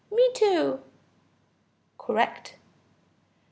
[0.11, 0.79] Me too
[1.99, 2.55] (correct).